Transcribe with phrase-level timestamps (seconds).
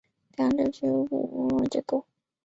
[0.35, 2.05] 两者都具有霍普夫代数结构。